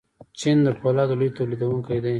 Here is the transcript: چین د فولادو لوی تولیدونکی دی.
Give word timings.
چین 0.39 0.57
د 0.67 0.69
فولادو 0.79 1.15
لوی 1.19 1.29
تولیدونکی 1.37 1.99
دی. 2.03 2.09